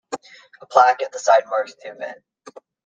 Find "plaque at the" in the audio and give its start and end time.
0.65-1.19